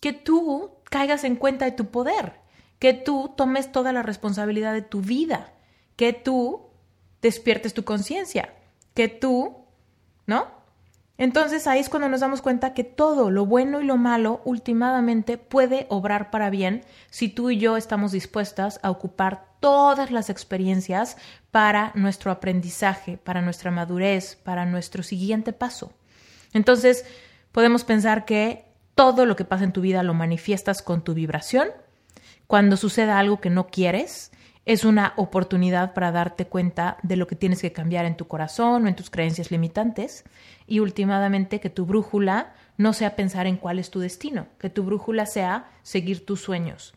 que 0.00 0.12
tú 0.12 0.78
caigas 0.84 1.24
en 1.24 1.36
cuenta 1.36 1.64
de 1.64 1.72
tu 1.72 1.90
poder, 1.90 2.40
que 2.78 2.94
tú 2.94 3.32
tomes 3.36 3.70
toda 3.70 3.92
la 3.92 4.02
responsabilidad 4.02 4.72
de 4.72 4.82
tu 4.82 5.00
vida, 5.00 5.52
que 5.96 6.12
tú 6.12 6.70
despiertes 7.20 7.74
tu 7.74 7.84
conciencia, 7.84 8.54
que 8.94 9.08
tú, 9.08 9.66
¿no? 10.26 10.61
Entonces 11.22 11.68
ahí 11.68 11.78
es 11.78 11.88
cuando 11.88 12.08
nos 12.08 12.18
damos 12.18 12.42
cuenta 12.42 12.74
que 12.74 12.82
todo, 12.82 13.30
lo 13.30 13.46
bueno 13.46 13.80
y 13.80 13.84
lo 13.84 13.96
malo, 13.96 14.40
últimamente 14.44 15.38
puede 15.38 15.86
obrar 15.88 16.32
para 16.32 16.50
bien 16.50 16.82
si 17.10 17.28
tú 17.28 17.50
y 17.50 17.58
yo 17.58 17.76
estamos 17.76 18.10
dispuestas 18.10 18.80
a 18.82 18.90
ocupar 18.90 19.44
todas 19.60 20.10
las 20.10 20.30
experiencias 20.30 21.16
para 21.52 21.92
nuestro 21.94 22.32
aprendizaje, 22.32 23.18
para 23.18 23.40
nuestra 23.40 23.70
madurez, 23.70 24.34
para 24.34 24.66
nuestro 24.66 25.04
siguiente 25.04 25.52
paso. 25.52 25.92
Entonces 26.54 27.04
podemos 27.52 27.84
pensar 27.84 28.24
que 28.24 28.64
todo 28.96 29.24
lo 29.24 29.36
que 29.36 29.44
pasa 29.44 29.62
en 29.62 29.72
tu 29.72 29.80
vida 29.80 30.02
lo 30.02 30.14
manifiestas 30.14 30.82
con 30.82 31.04
tu 31.04 31.14
vibración. 31.14 31.68
Cuando 32.48 32.76
suceda 32.76 33.20
algo 33.20 33.40
que 33.40 33.48
no 33.48 33.68
quieres, 33.68 34.32
es 34.64 34.84
una 34.84 35.12
oportunidad 35.16 35.92
para 35.92 36.12
darte 36.12 36.46
cuenta 36.46 36.98
de 37.02 37.16
lo 37.16 37.26
que 37.26 37.34
tienes 37.34 37.60
que 37.60 37.72
cambiar 37.72 38.04
en 38.04 38.16
tu 38.16 38.28
corazón 38.28 38.84
o 38.84 38.88
en 38.88 38.94
tus 38.94 39.10
creencias 39.10 39.50
limitantes 39.50 40.24
y 40.66 40.78
últimamente 40.78 41.58
que 41.60 41.70
tu 41.70 41.84
brújula 41.84 42.54
no 42.76 42.92
sea 42.92 43.16
pensar 43.16 43.46
en 43.46 43.56
cuál 43.56 43.78
es 43.78 43.90
tu 43.90 43.98
destino, 43.98 44.46
que 44.58 44.70
tu 44.70 44.84
brújula 44.84 45.26
sea 45.26 45.70
seguir 45.82 46.24
tus 46.24 46.40
sueños. 46.40 46.94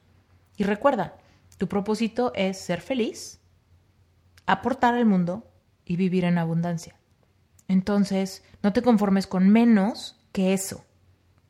Y 0.58 0.64
recuerda, 0.64 1.18
tu 1.58 1.68
propósito 1.68 2.32
es 2.36 2.60
ser 2.60 2.82
feliz, 2.82 3.40
aportar 4.46 4.94
al 4.94 5.06
mundo 5.06 5.50
y 5.86 5.96
vivir 5.96 6.24
en 6.26 6.38
abundancia. 6.38 6.96
Entonces, 7.68 8.44
no 8.62 8.74
te 8.74 8.84
conformes 8.84 9.26
con 9.26 9.50
menos 9.50 10.20
que 10.32 10.54
eso. 10.54 10.86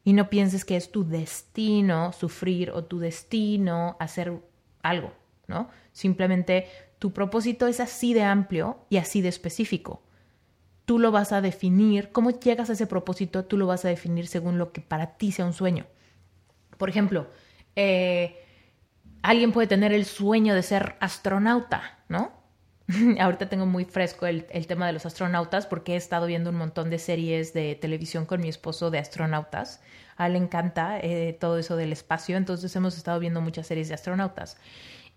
Y 0.03 0.13
no 0.13 0.29
pienses 0.29 0.63
que 0.63 0.77
es 0.77 0.91
tu 0.91 1.05
destino 1.05 2.13
sufrir 2.13 2.71
o 2.71 2.85
tu 2.85 2.99
destino 2.99 3.97
hacer 3.99 4.39
algo, 4.81 5.11
¿no? 5.47 5.69
Simplemente 5.95 6.67
tu 6.99 7.13
propósito 7.13 7.67
es 7.67 7.79
así 7.79 8.13
de 8.13 8.23
amplio 8.23 8.85
y 8.89 8.97
así 8.97 9.21
de 9.21 9.29
específico. 9.29 10.03
Tú 10.83 10.99
lo 10.99 11.09
vas 11.09 11.31
a 11.31 11.39
definir, 11.39 12.11
cómo 12.11 12.31
llegas 12.31 12.69
a 12.69 12.73
ese 12.73 12.85
propósito, 12.85 13.45
tú 13.45 13.57
lo 13.57 13.65
vas 13.65 13.85
a 13.85 13.87
definir 13.87 14.27
según 14.27 14.57
lo 14.57 14.73
que 14.73 14.81
para 14.81 15.15
ti 15.15 15.31
sea 15.31 15.45
un 15.45 15.53
sueño. 15.53 15.85
Por 16.77 16.89
ejemplo, 16.89 17.27
eh, 17.77 18.43
alguien 19.21 19.53
puede 19.53 19.67
tener 19.67 19.93
el 19.93 20.03
sueño 20.03 20.53
de 20.53 20.63
ser 20.63 20.97
astronauta, 20.99 21.99
¿no? 22.09 22.33
Ahorita 23.21 23.47
tengo 23.47 23.65
muy 23.65 23.85
fresco 23.85 24.25
el, 24.25 24.45
tema 24.67 24.87
de 24.87 24.91
los 24.91 25.05
astronautas 25.05 25.65
porque 25.65 25.93
he 25.93 25.95
estado 25.95 26.27
viendo 26.27 26.49
un 26.49 26.57
montón 26.57 26.89
de 26.89 26.99
series 26.99 27.53
de 27.53 27.75
televisión 27.75 28.25
con 28.25 28.41
mi 28.41 28.49
esposo 28.49 28.91
de 28.91 28.99
astronautas. 28.99 29.81
A 30.17 30.27
él 30.27 30.33
le 30.33 30.39
encanta 30.39 30.99
eh, 30.99 31.37
todo 31.39 31.57
eso 31.57 31.77
del 31.77 31.93
espacio, 31.93 32.35
entonces 32.35 32.75
hemos 32.75 32.97
estado 32.97 33.17
viendo 33.21 33.39
muchas 33.39 33.67
series 33.67 33.87
de 33.87 33.93
astronautas. 33.93 34.57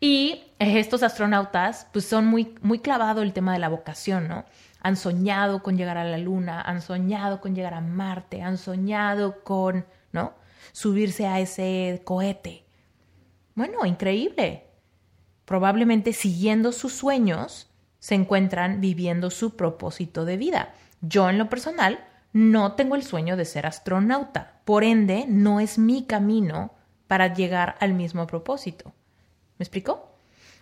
Y 0.00 0.44
estos 0.58 1.02
astronautas, 1.02 1.88
pues 1.92 2.04
son 2.04 2.26
muy, 2.26 2.54
muy 2.62 2.78
clavado 2.78 3.22
el 3.22 3.32
tema 3.32 3.52
de 3.52 3.58
la 3.58 3.68
vocación, 3.68 4.28
¿no? 4.28 4.44
Han 4.80 4.96
soñado 4.96 5.62
con 5.62 5.76
llegar 5.76 5.98
a 5.98 6.04
la 6.04 6.18
Luna, 6.18 6.60
han 6.60 6.82
soñado 6.82 7.40
con 7.40 7.54
llegar 7.54 7.74
a 7.74 7.80
Marte, 7.80 8.42
han 8.42 8.58
soñado 8.58 9.42
con, 9.42 9.86
¿no? 10.12 10.34
Subirse 10.72 11.26
a 11.26 11.40
ese 11.40 12.02
cohete. 12.04 12.64
Bueno, 13.56 13.84
increíble. 13.84 14.66
Probablemente 15.44 16.12
siguiendo 16.12 16.70
sus 16.70 16.92
sueños, 16.92 17.68
se 17.98 18.14
encuentran 18.14 18.80
viviendo 18.80 19.30
su 19.30 19.56
propósito 19.56 20.24
de 20.24 20.36
vida. 20.36 20.74
Yo 21.00 21.28
en 21.28 21.38
lo 21.38 21.48
personal 21.48 22.04
no 22.32 22.72
tengo 22.72 22.94
el 22.94 23.02
sueño 23.02 23.36
de 23.36 23.44
ser 23.44 23.66
astronauta, 23.66 24.60
por 24.64 24.84
ende 24.84 25.24
no 25.26 25.58
es 25.58 25.78
mi 25.78 26.04
camino 26.04 26.72
para 27.08 27.34
llegar 27.34 27.76
al 27.80 27.94
mismo 27.94 28.26
propósito. 28.26 28.92
¿Me 29.58 29.64
explico? 29.64 30.08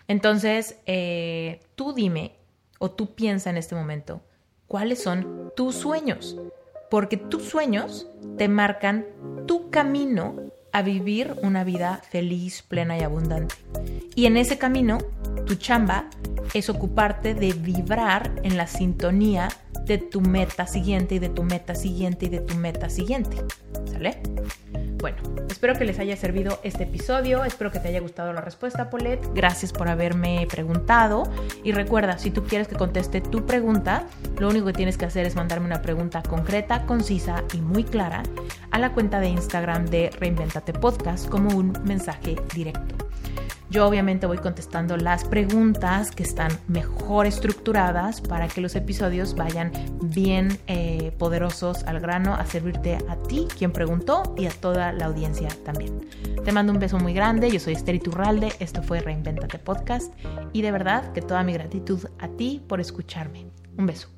Entonces, 0.07 0.77
eh, 0.85 1.59
tú 1.75 1.93
dime 1.93 2.33
o 2.79 2.91
tú 2.91 3.13
piensa 3.13 3.49
en 3.49 3.57
este 3.57 3.75
momento, 3.75 4.21
¿cuáles 4.67 5.01
son 5.01 5.51
tus 5.55 5.75
sueños? 5.75 6.37
Porque 6.89 7.17
tus 7.17 7.43
sueños 7.43 8.07
te 8.37 8.47
marcan 8.47 9.05
tu 9.45 9.69
camino 9.69 10.35
a 10.71 10.81
vivir 10.81 11.35
una 11.41 11.63
vida 11.63 12.01
feliz, 12.09 12.61
plena 12.61 12.97
y 12.97 13.01
abundante. 13.01 13.55
Y 14.15 14.25
en 14.25 14.37
ese 14.37 14.57
camino, 14.57 14.99
tu 15.45 15.55
chamba 15.55 16.09
es 16.53 16.69
ocuparte 16.69 17.33
de 17.33 17.53
vibrar 17.53 18.31
en 18.43 18.57
la 18.57 18.67
sintonía 18.67 19.49
de 19.87 19.97
tu 19.97 20.21
meta 20.21 20.67
siguiente 20.67 21.15
y 21.15 21.19
de 21.19 21.29
tu 21.29 21.43
meta 21.43 21.75
siguiente 21.75 22.25
y 22.25 22.29
de 22.29 22.41
tu 22.41 22.55
meta 22.55 22.89
siguiente. 22.89 23.37
¿Sale? 23.91 24.21
Bueno, 24.99 25.17
espero 25.49 25.75
que 25.75 25.85
les 25.85 25.99
haya 25.99 26.15
servido 26.17 26.59
este 26.63 26.83
episodio, 26.83 27.45
espero 27.45 27.71
que 27.71 27.79
te 27.79 27.87
haya 27.87 27.99
gustado 27.99 28.33
la 28.33 28.41
respuesta, 28.41 28.89
Paulette. 28.89 29.27
Gracias 29.33 29.71
por 29.71 29.89
haberme 29.89 30.47
preguntado. 30.49 31.23
Y 31.63 31.71
recuerda, 31.71 32.17
si 32.17 32.31
tú 32.31 32.43
quieres 32.43 32.67
que 32.67 32.75
conteste 32.75 33.21
tu 33.21 33.45
pregunta, 33.45 34.07
lo 34.39 34.49
único 34.49 34.65
que 34.67 34.73
tienes 34.73 34.97
que 34.97 35.05
hacer 35.05 35.25
es 35.27 35.35
mandarme 35.35 35.67
una 35.67 35.81
pregunta 35.81 36.23
concreta, 36.23 36.85
concisa 36.85 37.43
y 37.53 37.61
muy 37.61 37.83
clara 37.83 38.23
a 38.71 38.79
la 38.79 38.91
cuenta 38.93 39.19
de 39.19 39.29
Instagram 39.29 39.85
de 39.85 40.09
Reinventate 40.19 40.73
Podcast 40.73 41.29
como 41.29 41.55
un 41.55 41.73
mensaje 41.85 42.35
directo. 42.55 42.96
Yo 43.69 43.85
obviamente 43.85 44.27
voy 44.27 44.37
contestando 44.37 44.95
las 44.95 45.25
preguntas 45.25 46.11
que 46.11 46.23
están 46.23 46.51
mejor 46.67 47.25
estructuradas 47.25 48.21
para 48.21 48.47
que 48.47 48.61
los 48.61 48.75
episodios 48.75 49.35
vayan 49.35 49.71
bien 50.01 50.57
eh, 50.67 51.11
poderosos 51.17 51.83
al 51.83 51.99
grano 51.99 52.33
a 52.33 52.45
servirte 52.45 52.97
a 53.09 53.17
ti, 53.23 53.47
quien 53.57 53.73
preguntó, 53.73 54.33
y 54.37 54.45
a 54.45 54.51
toda 54.51 54.93
la 54.93 55.05
audiencia 55.05 55.49
también. 55.65 55.99
Te 56.45 56.51
mando 56.53 56.71
un 56.71 56.79
beso 56.79 56.97
muy 56.97 57.13
grande, 57.13 57.51
yo 57.51 57.59
soy 57.59 57.73
Esther 57.73 57.95
Iturralde, 57.95 58.53
esto 58.59 58.81
fue 58.81 59.01
Reinventate 59.01 59.59
Podcast 59.59 60.13
y 60.53 60.61
de 60.61 60.71
verdad 60.71 61.11
que 61.11 61.21
toda 61.21 61.43
mi 61.43 61.51
gratitud 61.53 62.05
a 62.19 62.29
ti 62.29 62.63
por 62.67 62.79
escucharme. 62.79 63.47
Un 63.77 63.85
beso. 63.85 64.16